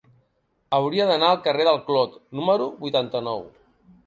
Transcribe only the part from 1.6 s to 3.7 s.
del Clot número vuitanta-nou.